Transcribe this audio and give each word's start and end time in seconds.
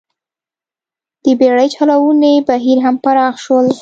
د 1.23 1.25
بېړۍ 1.39 1.67
چلونې 1.75 2.33
بهیر 2.47 2.77
هم 2.85 2.95
پراخ 3.03 3.33
شول 3.43 3.65